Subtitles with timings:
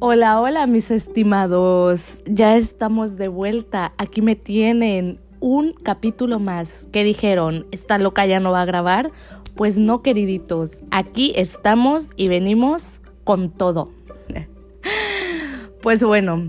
[0.00, 2.22] Hola, hola mis estimados.
[2.24, 3.94] Ya estamos de vuelta.
[3.98, 6.86] Aquí me tienen un capítulo más.
[6.92, 7.66] ¿Qué dijeron?
[7.72, 9.10] ¿Esta loca ya no va a grabar?
[9.56, 10.84] Pues no, queriditos.
[10.92, 13.90] Aquí estamos y venimos con todo.
[15.82, 16.46] pues bueno,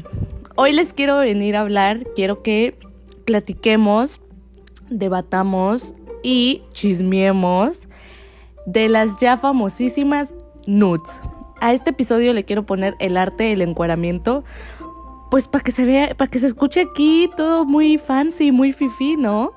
[0.56, 2.04] hoy les quiero venir a hablar.
[2.16, 2.78] Quiero que
[3.26, 4.22] platiquemos,
[4.92, 7.88] debatamos y chismiemos
[8.68, 10.36] de las ya famosísimas
[10.68, 11.20] nudes.
[11.62, 14.44] A este episodio le quiero poner el arte del encueramiento,
[15.30, 19.18] pues para que se vea, para que se escuche aquí todo muy fancy, muy fifi,
[19.18, 19.52] ¿no?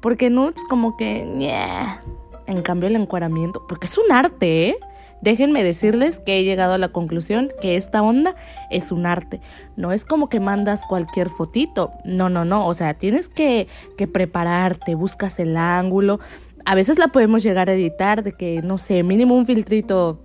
[0.00, 2.00] Porque nudes como que, yeah.
[2.46, 4.76] En cambio el encueramiento, porque es un arte, ¿eh?
[5.22, 8.34] Déjenme decirles que he llegado a la conclusión que esta onda
[8.70, 9.40] es un arte.
[9.74, 11.92] No es como que mandas cualquier fotito.
[12.04, 12.66] No, no, no.
[12.66, 16.20] O sea, tienes que, que prepararte, buscas el ángulo.
[16.66, 20.23] A veces la podemos llegar a editar de que, no sé, mínimo un filtrito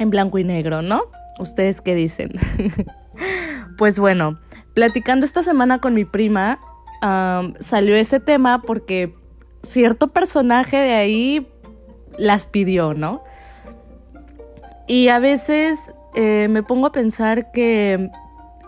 [0.00, 1.02] en blanco y negro, ¿no?
[1.38, 2.32] ¿Ustedes qué dicen?
[3.78, 4.40] pues bueno,
[4.74, 6.58] platicando esta semana con mi prima,
[7.60, 9.14] salió ese tema porque
[9.62, 11.48] cierto personaje de ahí
[12.18, 13.22] las pidió, ¿no?
[14.88, 15.78] Y a veces
[16.14, 18.10] eh, me pongo a pensar que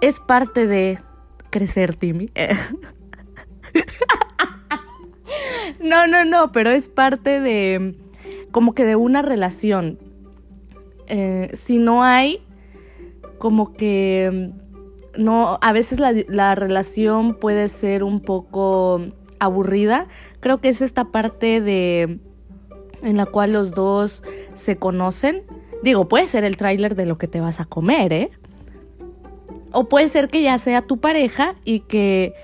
[0.02, 0.98] es parte de
[1.50, 2.30] crecer, Timmy.
[5.80, 7.96] no, no, no, pero es parte de
[8.50, 10.11] como que de una relación.
[11.14, 12.42] Eh, si no hay,
[13.38, 14.50] como que
[15.16, 19.00] no, a veces la, la, relación puede ser un poco
[19.38, 20.06] aburrida.
[20.40, 22.18] Creo que es esta parte de
[23.02, 24.22] en la cual los dos
[24.54, 25.44] se conocen
[25.82, 28.30] Digo, puede ser el tráiler de lo que te vas a comer, ¿eh?
[29.72, 32.34] O puede ser que ya sea tu pareja y que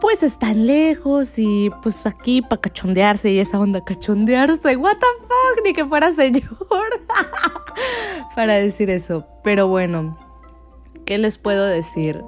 [0.00, 5.64] pues están lejos y pues aquí para cachondearse y esa onda cachondearse, what the fuck,
[5.64, 6.42] ni que fuera señor
[8.34, 9.26] para decir eso.
[9.42, 10.18] Pero bueno,
[11.04, 12.22] ¿qué les puedo decir?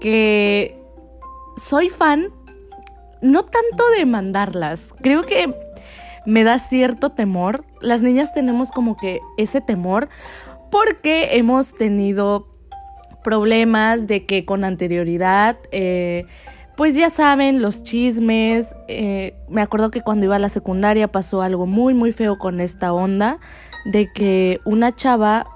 [0.00, 0.78] Que
[1.56, 2.32] soy fan,
[3.22, 5.54] no tanto de mandarlas, creo que
[6.26, 7.64] me da cierto temor.
[7.80, 10.08] Las niñas tenemos como que ese temor
[10.70, 12.46] porque hemos tenido
[13.22, 16.26] problemas de que con anterioridad, eh,
[16.80, 18.74] pues ya saben, los chismes.
[18.88, 22.58] Eh, me acuerdo que cuando iba a la secundaria pasó algo muy, muy feo con
[22.58, 23.38] esta onda
[23.84, 25.46] de que una chava,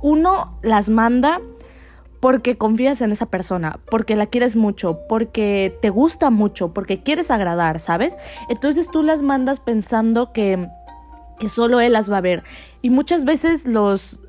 [0.00, 1.40] uno las manda
[2.20, 7.32] porque confías en esa persona, porque la quieres mucho, porque te gusta mucho, porque quieres
[7.32, 8.16] agradar, ¿sabes?
[8.48, 10.68] Entonces tú las mandas pensando que,
[11.40, 12.44] que solo él las va a ver.
[12.80, 14.20] Y muchas veces los,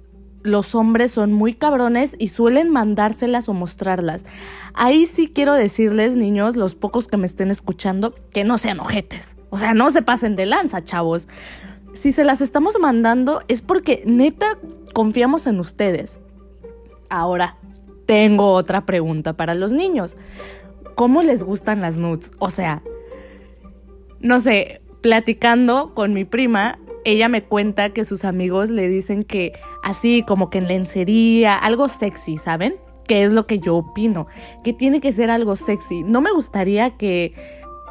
[0.44, 4.26] los hombres son muy cabrones y suelen mandárselas o mostrarlas.
[4.74, 9.36] Ahí sí quiero decirles, niños, los pocos que me estén escuchando, que no sean ojetes.
[9.50, 11.28] O sea, no se pasen de lanza, chavos.
[11.94, 14.58] Si se las estamos mandando es porque neta
[14.94, 16.20] confiamos en ustedes.
[17.10, 17.58] Ahora,
[18.06, 20.16] tengo otra pregunta para los niños.
[20.96, 22.32] ¿Cómo les gustan las nudes?
[22.40, 22.82] O sea,
[24.20, 29.54] no sé, platicando con mi prima, ella me cuenta que sus amigos le dicen que
[29.84, 32.76] así como que en lencería, algo sexy, ¿saben?
[33.08, 34.28] Que es lo que yo opino,
[34.64, 36.04] que tiene que ser algo sexy.
[36.04, 37.34] No me gustaría que,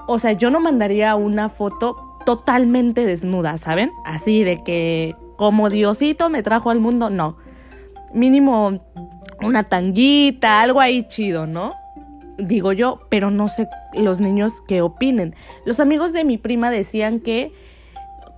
[0.06, 3.90] o sea, yo no mandaría una foto totalmente desnuda, ¿saben?
[4.04, 7.36] Así de que como Diosito me trajo al mundo, no.
[8.12, 8.80] Mínimo
[9.42, 11.74] una tanguita, algo ahí chido, ¿no?
[12.38, 15.34] Digo yo, pero no sé los niños qué opinen.
[15.64, 17.52] Los amigos de mi prima decían que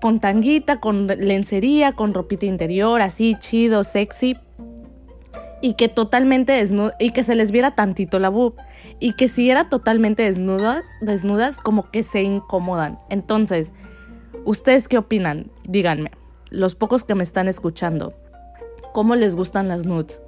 [0.02, 4.36] con tanguita, con lencería, con ropita interior, así chido, sexy,
[5.60, 8.56] y que totalmente desnudas, y que se les viera tantito la boob,
[8.98, 12.98] y que si era totalmente desnudas, desnudas, como que se incomodan.
[13.10, 13.72] Entonces,
[14.44, 15.52] ¿ustedes qué opinan?
[15.68, 16.10] Díganme,
[16.50, 18.12] los pocos que me están escuchando,
[18.92, 20.20] ¿cómo les gustan las nudes?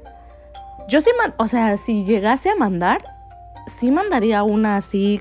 [0.88, 3.04] Yo sí, o sea, si llegase a mandar,
[3.66, 5.20] sí mandaría una así,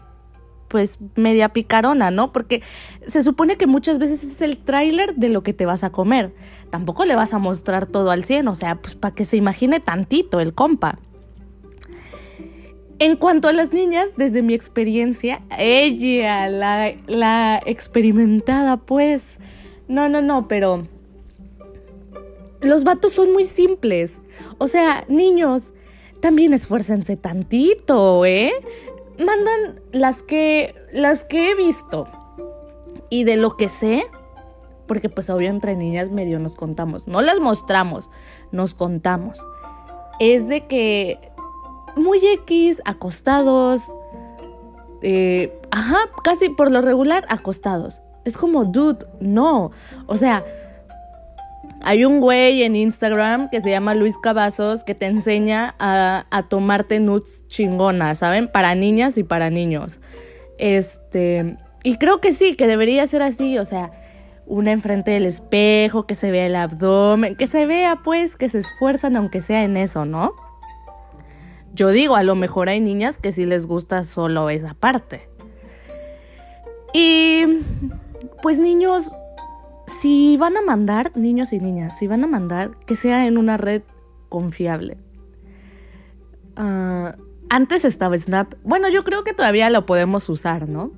[0.73, 2.34] pues media picarona, ¿no?
[2.34, 2.63] Porque
[3.06, 6.34] se supone que muchas veces es el tráiler de lo que te vas a comer.
[6.72, 9.79] Tampoco le vas a mostrar todo al 100, o sea, pues para que se imagine
[9.79, 10.97] tantito el compa.
[12.97, 19.37] En cuanto a las niñas, desde mi experiencia, ella, la, la experimentada, pues,
[19.87, 20.87] no, no, no, pero
[22.61, 24.17] los vatos son muy simples.
[24.58, 25.72] O sea, niños,
[26.20, 28.53] también esfuércense tantito, ¿eh?
[29.19, 32.07] Mandan las que las que he visto
[33.09, 34.05] y de lo que sé,
[34.87, 38.09] porque pues obvio entre niñas medio nos contamos, no las mostramos,
[38.51, 39.39] nos contamos.
[40.19, 41.19] Es de que
[41.95, 43.95] muy X, acostados,
[45.01, 48.01] eh, ajá, casi por lo regular acostados.
[48.25, 49.71] Es como, dude, no.
[50.07, 50.45] O sea,
[51.84, 56.44] Hay un güey en Instagram que se llama Luis Cavazos que te enseña a, a
[56.44, 58.47] tomarte nudes chingonas, ¿saben?
[58.47, 60.00] Para niñas y para niños.
[60.58, 63.91] Este, y creo que sí, que debería ser así, o sea,
[64.46, 68.59] una enfrente del espejo, que se vea el abdomen, que se vea pues que se
[68.59, 70.34] esfuerzan aunque sea en eso, ¿no?
[71.74, 75.28] Yo digo, a lo mejor hay niñas que sí les gusta solo esa parte.
[76.94, 77.46] Y
[78.44, 79.18] pues niños,
[80.03, 83.55] si van a mandar, niños y niñas, si van a mandar, que sea en una
[83.55, 83.84] red
[84.28, 84.97] confiable.
[86.58, 87.16] Ah,
[87.50, 88.53] antes estaba Snap.
[88.66, 90.91] Bueno, yo creo que todavía lo podemos usar, ¿no?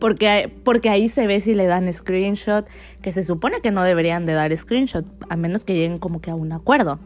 [0.00, 2.66] Porque, porque ahí se ve si le dan screenshot,
[3.00, 6.32] que se supone que no deberían de dar screenshot, a menos que lleguen como que
[6.32, 6.98] a un acuerdo.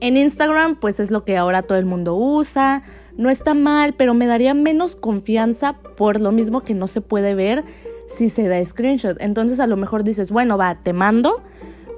[0.00, 2.82] En Instagram, pues es lo que ahora todo el mundo usa.
[3.16, 7.34] No está mal, pero me daría menos confianza por lo mismo que no se puede
[7.34, 7.64] ver
[8.12, 9.16] si se da screenshot.
[9.20, 11.42] Entonces a lo mejor dices, bueno, va, te mando,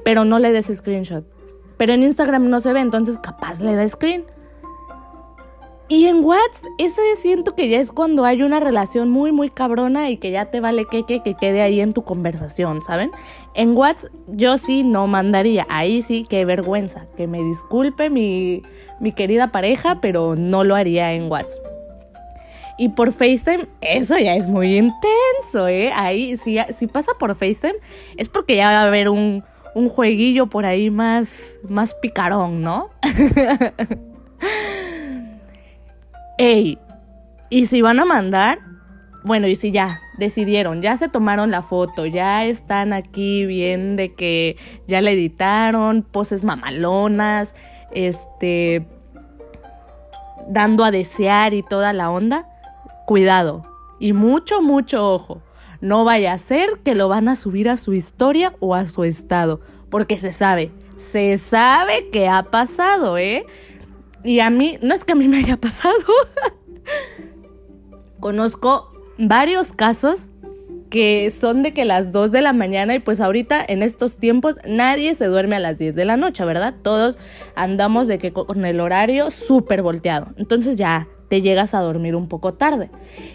[0.05, 1.25] pero no le des screenshot.
[1.77, 4.25] Pero en Instagram no se ve, entonces capaz le da screen.
[5.89, 10.09] Y en WhatsApp, ese siento que ya es cuando hay una relación muy, muy cabrona
[10.09, 13.11] y que ya te vale que, que, que quede ahí en tu conversación, ¿saben?
[13.55, 18.63] En WhatsApp yo sí no mandaría, ahí sí, qué vergüenza, que me disculpe mi,
[18.99, 21.74] mi querida pareja, pero no lo haría en WhatsApp.
[22.77, 25.93] Y por FaceTime, eso ya es muy intenso, ¿eh?
[25.95, 27.77] Ahí, si, si pasa por FaceTime,
[28.17, 29.45] es porque ya va a haber un,
[29.75, 32.91] un jueguillo por ahí más, más picarón, ¿no?
[36.39, 36.79] Ey,
[37.49, 38.59] y si van a mandar,
[39.23, 44.15] bueno, y si ya decidieron, ya se tomaron la foto, ya están aquí bien de
[44.15, 44.57] que
[44.89, 47.55] ya la editaron, poses mamalonas,
[47.93, 48.87] este,
[50.49, 52.49] dando a desear y toda la onda,
[53.07, 53.65] cuidado
[53.99, 55.43] y mucho, mucho ojo.
[55.81, 59.05] No vaya a ser que lo van a subir a su historia o a su
[59.05, 59.61] estado,
[59.91, 63.45] porque se sabe, se sabe que ha pasado, ¿eh?
[64.23, 65.95] Y a mí, no es que a mí me haya pasado.
[68.21, 70.31] Conozco varios casos
[70.89, 74.57] que son de que las 2 de la mañana y pues ahorita en estos tiempos
[74.67, 76.75] nadie se duerme a las 10 de la noche, ¿verdad?
[76.83, 77.19] Todos
[77.57, 80.29] andamos de que con el horario súper volteado.
[80.37, 82.91] Entonces ya te llegas a dormir un poco tarde.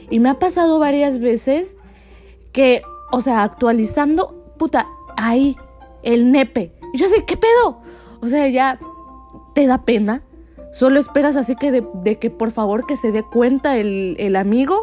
[0.09, 1.75] Y me ha pasado varias veces
[2.53, 2.81] que,
[3.11, 4.87] o sea, actualizando, puta,
[5.17, 5.57] ahí,
[6.01, 6.71] el nepe.
[6.93, 7.81] Y yo sé, ¿qué pedo?
[8.21, 8.79] O sea, ya
[9.53, 10.23] te da pena
[10.71, 14.81] Solo esperas así que de, que por favor que se dé cuenta el, el amigo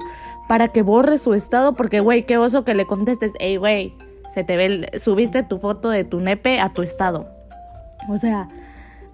[0.48, 3.94] para que borre su estado, porque güey, qué oso que le contestes, hey güey,
[4.28, 7.28] se te ve, subiste tu foto de tu nepe a tu estado.
[8.08, 8.48] O sea,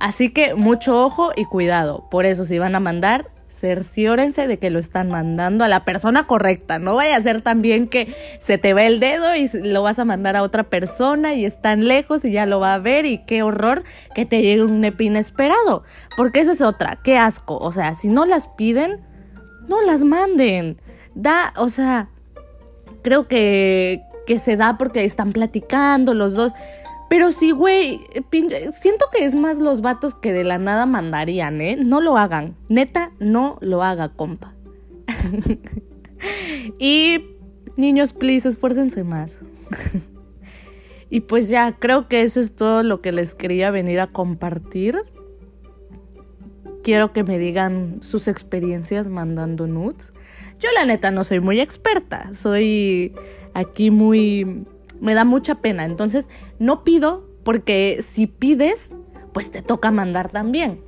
[0.00, 2.08] así que mucho ojo y cuidado.
[2.10, 6.26] Por eso, si van a mandar, cerciórense de que lo están mandando a la persona
[6.26, 6.78] correcta.
[6.78, 10.04] No vaya a ser también que se te ve el dedo y lo vas a
[10.04, 13.43] mandar a otra persona y están lejos y ya lo va a ver y qué
[13.43, 13.84] horror
[14.14, 15.84] que te llegue un nepe inesperado.
[16.16, 17.56] Porque esa es otra, qué asco.
[17.58, 19.00] O sea, si no las piden,
[19.69, 20.81] no las manden.
[21.14, 22.08] Da, o sea,
[23.02, 26.52] creo que, que se da porque están platicando los dos.
[27.12, 28.00] Pero sí, güey,
[28.73, 31.76] siento que es más los vatos que de la nada mandarían, ¿eh?
[31.76, 32.56] No lo hagan.
[32.70, 34.55] Neta, no lo haga, compa.
[36.79, 37.23] y
[37.76, 39.41] niños, please, esfuércense más.
[41.11, 44.97] y pues ya, creo que eso es todo lo que les quería venir a compartir.
[46.83, 50.14] Quiero que me digan sus experiencias mandando nudes.
[50.61, 53.12] Yo la neta no soy muy experta, soy
[53.52, 54.64] aquí muy
[55.02, 55.85] me da mucha pena.
[55.85, 56.28] Entonces,
[56.59, 58.90] no pido porque si pides,
[59.32, 60.80] pues te toca mandar también.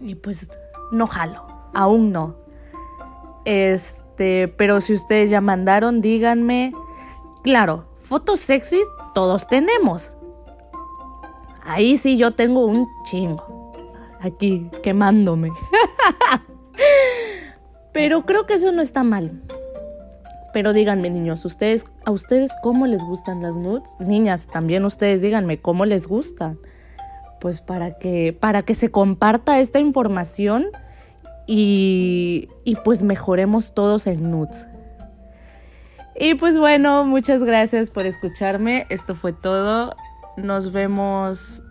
[0.00, 0.48] Y pues
[0.90, 2.36] no jalo, aún no.
[3.44, 6.72] Este, pero si ustedes ya mandaron, díganme.
[7.42, 10.12] Claro, fotos sexys todos tenemos.
[11.62, 13.72] Ahí sí yo tengo un chingo.
[14.18, 15.52] Aquí quemándome.
[17.92, 19.42] pero creo que eso no está mal.
[20.56, 23.90] Pero díganme, niños, ¿ustedes, ¿a ustedes cómo les gustan las nudes?
[23.98, 26.58] Niñas, también ustedes díganme cómo les gustan.
[27.42, 30.68] Pues para que, para que se comparta esta información
[31.46, 34.66] y, y pues mejoremos todos en nudes.
[36.18, 38.86] Y pues bueno, muchas gracias por escucharme.
[38.88, 39.94] Esto fue todo.
[40.38, 41.62] Nos vemos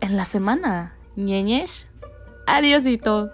[0.00, 0.96] en la semana.
[1.14, 1.86] Ñeñesh.
[2.48, 3.30] Adiósito.